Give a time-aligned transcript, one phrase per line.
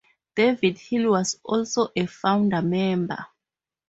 [0.35, 3.27] David Hill was also a founder member.